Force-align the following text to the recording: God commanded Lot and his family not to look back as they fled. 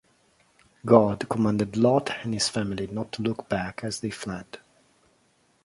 God 0.83 1.29
commanded 1.29 1.77
Lot 1.77 2.09
and 2.23 2.33
his 2.33 2.49
family 2.49 2.87
not 2.87 3.11
to 3.11 3.21
look 3.21 3.47
back 3.47 3.83
as 3.83 3.99
they 3.99 4.09
fled. 4.09 4.57